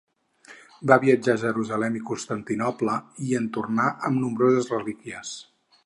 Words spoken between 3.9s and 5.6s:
amb nombroses relíquies.